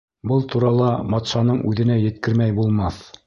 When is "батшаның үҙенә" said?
1.15-1.99